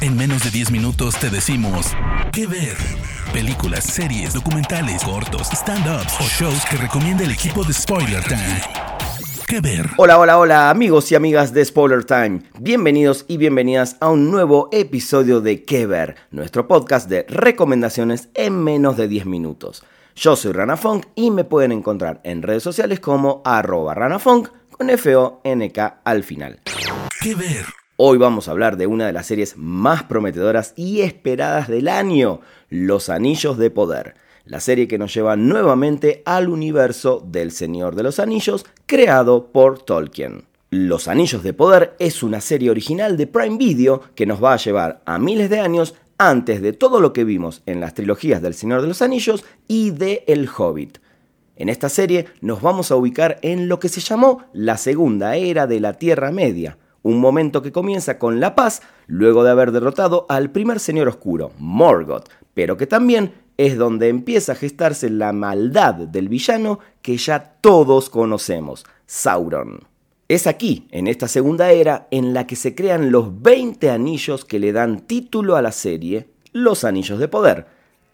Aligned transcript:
En 0.00 0.16
menos 0.16 0.44
de 0.44 0.50
10 0.50 0.70
minutos 0.70 1.16
te 1.18 1.30
decimos 1.30 1.86
qué 2.32 2.46
ver. 2.46 2.76
Películas, 3.32 3.84
series, 3.84 4.34
documentales, 4.34 5.02
cortos, 5.02 5.48
stand-ups 5.50 6.14
o 6.20 6.24
shows 6.24 6.64
que 6.70 6.76
recomienda 6.76 7.24
el 7.24 7.30
equipo 7.30 7.64
de 7.64 7.72
Spoiler 7.72 8.22
Time. 8.24 8.60
¿Qué 9.46 9.60
ver? 9.60 9.88
Hola, 9.96 10.18
hola, 10.18 10.38
hola 10.38 10.70
amigos 10.70 11.10
y 11.12 11.14
amigas 11.14 11.52
de 11.52 11.64
Spoiler 11.64 12.04
Time. 12.04 12.42
Bienvenidos 12.58 13.24
y 13.28 13.36
bienvenidas 13.36 13.96
a 14.00 14.10
un 14.10 14.30
nuevo 14.30 14.68
episodio 14.72 15.40
de 15.40 15.64
¿Qué 15.64 15.86
ver? 15.86 16.16
Nuestro 16.30 16.66
podcast 16.66 17.08
de 17.08 17.24
recomendaciones 17.28 18.28
en 18.34 18.62
menos 18.62 18.96
de 18.96 19.08
10 19.08 19.26
minutos. 19.26 19.84
Yo 20.16 20.36
soy 20.36 20.52
Rana 20.52 20.76
Funk 20.76 21.06
y 21.14 21.30
me 21.30 21.44
pueden 21.44 21.72
encontrar 21.72 22.20
en 22.24 22.42
redes 22.42 22.62
sociales 22.62 23.00
como 23.00 23.42
arroba 23.44 23.94
ranafunk 23.94 24.48
con 24.70 24.90
F-O-N-K 24.90 26.00
al 26.04 26.24
final. 26.24 26.60
¿Qué 27.20 27.34
ver? 27.34 27.64
Hoy 27.96 28.18
vamos 28.18 28.48
a 28.48 28.50
hablar 28.50 28.76
de 28.76 28.88
una 28.88 29.06
de 29.06 29.12
las 29.12 29.26
series 29.26 29.56
más 29.56 30.02
prometedoras 30.02 30.72
y 30.74 31.02
esperadas 31.02 31.68
del 31.68 31.86
año, 31.86 32.40
Los 32.68 33.08
Anillos 33.08 33.56
de 33.56 33.70
Poder, 33.70 34.16
la 34.44 34.58
serie 34.58 34.88
que 34.88 34.98
nos 34.98 35.14
lleva 35.14 35.36
nuevamente 35.36 36.20
al 36.24 36.48
universo 36.48 37.24
del 37.24 37.52
Señor 37.52 37.94
de 37.94 38.02
los 38.02 38.18
Anillos 38.18 38.66
creado 38.86 39.52
por 39.52 39.78
Tolkien. 39.78 40.42
Los 40.70 41.06
Anillos 41.06 41.44
de 41.44 41.52
Poder 41.52 41.94
es 42.00 42.24
una 42.24 42.40
serie 42.40 42.68
original 42.68 43.16
de 43.16 43.28
Prime 43.28 43.58
Video 43.58 44.00
que 44.16 44.26
nos 44.26 44.42
va 44.42 44.54
a 44.54 44.58
llevar 44.58 45.00
a 45.04 45.20
miles 45.20 45.48
de 45.48 45.60
años 45.60 45.94
antes 46.18 46.62
de 46.62 46.72
todo 46.72 46.98
lo 46.98 47.12
que 47.12 47.22
vimos 47.22 47.62
en 47.64 47.78
las 47.78 47.94
trilogías 47.94 48.42
del 48.42 48.54
Señor 48.54 48.82
de 48.82 48.88
los 48.88 49.02
Anillos 49.02 49.44
y 49.68 49.92
de 49.92 50.24
El 50.26 50.48
Hobbit. 50.48 50.98
En 51.54 51.68
esta 51.68 51.88
serie 51.88 52.26
nos 52.40 52.60
vamos 52.60 52.90
a 52.90 52.96
ubicar 52.96 53.38
en 53.42 53.68
lo 53.68 53.78
que 53.78 53.88
se 53.88 54.00
llamó 54.00 54.42
la 54.52 54.78
Segunda 54.78 55.36
Era 55.36 55.68
de 55.68 55.78
la 55.78 55.92
Tierra 55.92 56.32
Media, 56.32 56.76
un 57.04 57.20
momento 57.20 57.62
que 57.62 57.70
comienza 57.70 58.18
con 58.18 58.40
la 58.40 58.56
paz 58.56 58.82
luego 59.06 59.44
de 59.44 59.50
haber 59.50 59.70
derrotado 59.70 60.26
al 60.28 60.50
primer 60.50 60.80
señor 60.80 61.06
oscuro, 61.06 61.52
Morgoth, 61.58 62.28
pero 62.54 62.76
que 62.76 62.88
también 62.88 63.34
es 63.56 63.78
donde 63.78 64.08
empieza 64.08 64.52
a 64.52 64.56
gestarse 64.56 65.10
la 65.10 65.32
maldad 65.32 65.94
del 65.94 66.28
villano 66.28 66.80
que 67.02 67.16
ya 67.16 67.58
todos 67.60 68.10
conocemos, 68.10 68.84
Sauron. 69.06 69.84
Es 70.26 70.46
aquí, 70.46 70.88
en 70.90 71.06
esta 71.06 71.28
segunda 71.28 71.70
era, 71.70 72.08
en 72.10 72.32
la 72.32 72.46
que 72.46 72.56
se 72.56 72.74
crean 72.74 73.12
los 73.12 73.42
20 73.42 73.90
anillos 73.90 74.46
que 74.46 74.58
le 74.58 74.72
dan 74.72 75.00
título 75.00 75.56
a 75.56 75.62
la 75.62 75.72
serie, 75.72 76.28
los 76.52 76.84
anillos 76.84 77.18
de 77.18 77.28
poder. 77.28 77.66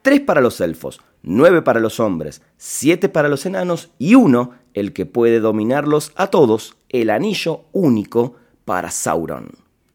Tres 0.00 0.20
para 0.20 0.40
los 0.40 0.62
elfos, 0.62 1.02
nueve 1.22 1.60
para 1.60 1.80
los 1.80 2.00
hombres, 2.00 2.40
siete 2.56 3.10
para 3.10 3.28
los 3.28 3.44
enanos 3.44 3.90
y 3.98 4.14
uno, 4.14 4.52
el 4.72 4.94
que 4.94 5.04
puede 5.04 5.40
dominarlos 5.40 6.12
a 6.14 6.28
todos, 6.28 6.76
el 6.88 7.10
anillo 7.10 7.64
único 7.72 8.36
para 8.68 8.90
Sauron. 8.90 9.48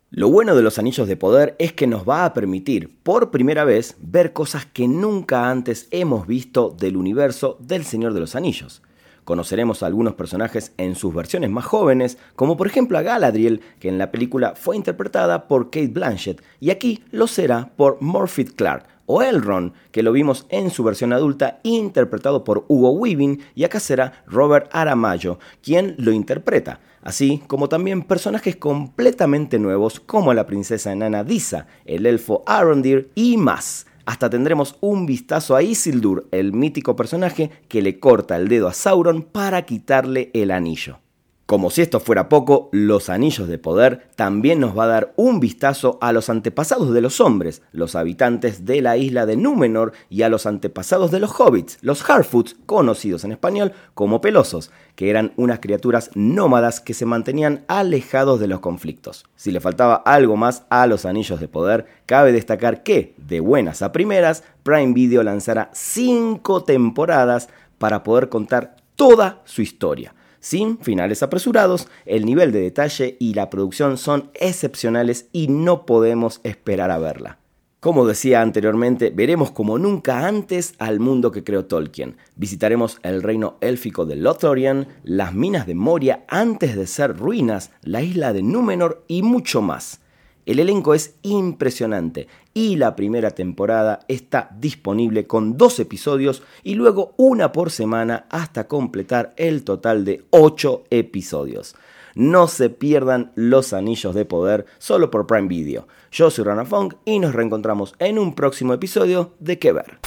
Lo 0.10 0.30
bueno 0.30 0.56
de 0.56 0.64
los 0.64 0.80
anillos 0.80 1.08
de 1.08 1.16
poder 1.16 1.56
es 1.60 1.74
que 1.74 1.86
nos 1.86 2.10
va 2.10 2.26
a 2.26 2.34
permitir, 2.34 2.98
por 3.04 3.30
primera 3.30 3.66
vez, 3.66 3.98
ver 4.02 4.34
cosas 4.34 4.66
que 4.66 4.88
nunca 4.88 5.52
antes 5.52 5.88
hemos 5.92 6.26
visto 6.26 6.72
del 6.72 6.98
universo 6.98 7.56
del 7.60 7.84
Señor 7.84 8.16
de 8.16 8.22
los 8.22 8.36
Anillos. 8.36 8.82
Conoceremos 9.26 9.84
a 9.84 9.86
algunos 9.86 10.16
personajes 10.16 10.74
en 10.78 10.96
sus 10.96 11.14
versiones 11.14 11.52
más 11.52 11.66
jóvenes, 11.66 12.18
como 12.36 12.58
por 12.58 12.66
ejemplo 12.66 12.98
a 12.98 13.04
Galadriel, 13.04 13.62
que 13.80 13.90
en 13.90 14.00
la 14.00 14.10
película 14.10 14.56
fue 14.56 14.76
interpretada 14.76 15.48
por 15.48 15.66
Kate 15.66 15.90
Blanchett, 15.90 16.42
y 16.60 16.72
aquí 16.72 17.04
lo 17.12 17.28
será 17.28 17.74
por 17.76 18.02
Morphy 18.02 18.46
Clark, 18.46 18.88
o 19.06 19.22
Elrond, 19.22 19.74
que 19.92 20.04
lo 20.04 20.12
vimos 20.12 20.46
en 20.50 20.70
su 20.70 20.84
versión 20.84 21.14
adulta 21.14 21.60
interpretado 21.64 22.44
por 22.44 22.66
Hugo 22.68 22.92
Weaving, 22.92 23.40
y 23.56 23.64
acá 23.64 23.80
será 23.80 24.24
Robert 24.28 24.70
Aramayo, 24.72 25.40
quien 25.62 25.96
lo 25.98 26.12
interpreta 26.12 26.80
así 27.04 27.44
como 27.48 27.70
también 27.70 28.04
personajes 28.04 28.56
completamente 28.56 29.60
nuevos 29.60 30.00
como 30.00 30.34
la 30.34 30.48
princesa 30.48 30.92
enana 30.92 31.24
Disa, 31.24 31.68
el 31.86 32.06
elfo 32.06 32.44
Arondir 32.48 33.12
y 33.14 33.38
más. 33.38 33.86
Hasta 34.06 34.30
tendremos 34.30 34.76
un 34.82 35.06
vistazo 35.06 35.56
a 35.56 35.64
Isildur, 35.64 36.28
el 36.32 36.52
mítico 36.52 36.96
personaje 36.96 37.52
que 37.70 37.82
le 37.82 38.00
corta 38.00 38.36
el 38.36 38.50
dedo 38.50 38.68
a 38.68 38.74
Sauron 38.74 39.22
para 39.22 39.62
quitarle 39.66 40.30
el 40.34 40.52
anillo. 40.52 41.03
Como 41.46 41.70
si 41.70 41.82
esto 41.82 42.00
fuera 42.00 42.30
poco, 42.30 42.70
los 42.72 43.10
anillos 43.10 43.50
de 43.50 43.58
poder 43.58 44.08
también 44.16 44.62
nos 44.62 44.78
va 44.78 44.86
a 44.86 44.88
dar 44.88 45.14
un 45.18 45.42
vistazo 45.42 45.98
a 46.00 46.14
los 46.14 46.30
antepasados 46.30 46.94
de 46.94 47.02
los 47.02 47.20
hombres, 47.20 47.62
los 47.74 47.96
habitantes 47.96 48.64
de 48.64 48.82
la 48.82 48.96
isla 48.96 49.26
de 49.26 49.36
Númenor, 49.36 49.92
y 50.10 50.22
a 50.22 50.30
los 50.30 50.46
antepasados 50.46 51.12
de 51.12 51.20
los 51.20 51.38
hobbits, 51.38 51.80
los 51.82 52.10
Harfoots, 52.10 52.56
conocidos 52.66 53.26
en 53.26 53.34
español 53.34 53.74
como 53.94 54.22
pelosos, 54.22 54.72
que 54.96 55.10
eran 55.10 55.34
unas 55.36 55.60
criaturas 55.60 56.12
nómadas 56.16 56.80
que 56.80 56.94
se 56.94 57.06
mantenían 57.06 57.66
alejados 57.68 58.40
de 58.40 58.48
los 58.48 58.62
conflictos. 58.62 59.26
Si 59.36 59.52
le 59.52 59.60
faltaba 59.60 59.96
algo 59.96 60.38
más 60.38 60.64
a 60.70 60.88
los 60.88 61.06
anillos 61.06 61.42
de 61.42 61.50
poder, 61.50 61.88
cabe 62.06 62.32
destacar 62.32 62.84
que, 62.84 63.16
de 63.18 63.42
buenas 63.42 63.82
a 63.82 63.92
primeras, 63.92 64.46
Prime 64.64 64.94
Video 64.94 65.24
lanzará 65.24 65.72
5 65.74 66.64
temporadas 66.64 67.50
para 67.80 68.02
poder 68.02 68.30
contar 68.30 68.78
toda 68.96 69.42
su 69.44 69.62
historia 69.62 70.14
sin 70.44 70.78
finales 70.80 71.24
apresurados, 71.24 71.88
el 72.06 72.26
nivel 72.26 72.52
de 72.52 72.60
detalle 72.60 73.16
y 73.18 73.34
la 73.34 73.50
producción 73.50 73.98
son 73.98 74.30
excepcionales 74.34 75.30
y 75.32 75.48
no 75.48 75.86
podemos 75.86 76.42
esperar 76.44 76.92
a 76.92 76.98
verla. 76.98 77.40
Como 77.80 78.06
decía 78.06 78.42
anteriormente, 78.42 79.10
veremos 79.10 79.52
como 79.52 79.80
nunca 79.80 80.28
antes 80.28 80.74
al 80.80 81.00
mundo 81.00 81.32
que 81.32 81.46
creó 81.46 81.66
Tolkien. 81.66 82.18
Visitaremos 82.36 83.00
el 83.04 83.24
reino 83.24 83.56
élfico 83.62 84.06
de 84.06 84.18
Lothlorien, 84.18 84.88
las 85.04 85.34
minas 85.34 85.66
de 85.66 85.76
Moria 85.76 86.26
antes 86.28 86.76
de 86.76 86.88
ser 86.88 87.18
ruinas, 87.18 87.72
la 87.82 88.02
isla 88.02 88.34
de 88.34 88.44
Númenor 88.44 89.06
y 89.08 89.22
mucho 89.22 89.62
más. 89.62 90.02
El 90.46 90.60
elenco 90.60 90.94
es 90.94 91.16
impresionante 91.22 92.28
y 92.54 92.76
la 92.76 92.96
primera 92.96 93.32
temporada 93.32 94.00
está 94.08 94.50
disponible 94.60 95.26
con 95.26 95.58
dos 95.58 95.80
episodios 95.80 96.44
y 96.64 96.76
luego 96.76 97.14
una 97.18 97.52
por 97.52 97.72
semana 97.72 98.26
hasta 98.30 98.68
completar 98.68 99.34
el 99.38 99.64
total 99.64 100.04
de 100.06 100.26
8 100.32 100.84
episodios. 100.90 101.76
No 102.16 102.48
se 102.48 102.70
pierdan 102.70 103.32
los 103.36 103.74
anillos 103.74 104.14
de 104.14 104.26
poder 104.26 104.66
solo 104.78 105.10
por 105.10 105.26
Prime 105.26 105.48
Video. 105.48 105.88
Yo 106.12 106.30
soy 106.30 106.44
Rana 106.44 106.66
Fong 106.66 106.94
y 107.06 107.20
nos 107.20 107.34
reencontramos 107.34 107.96
en 108.00 108.20
un 108.20 108.36
próximo 108.36 108.74
episodio 108.74 109.34
de 109.40 109.58
Que 109.58 109.72
Ver. 109.72 110.00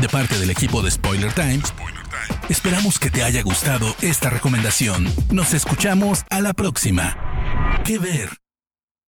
De 0.00 0.08
parte 0.08 0.38
del 0.38 0.50
equipo 0.50 0.82
de 0.82 0.90
Spoiler 0.90 1.32
Times, 1.32 1.72
esperamos 2.48 2.98
que 2.98 3.10
te 3.10 3.22
haya 3.22 3.42
gustado 3.42 3.86
esta 4.02 4.28
recomendación. 4.28 5.06
Nos 5.32 5.54
escuchamos 5.54 6.24
a 6.30 6.40
la 6.40 6.52
próxima. 6.52 7.16
Que 7.84 7.98
Ver. 7.98 8.47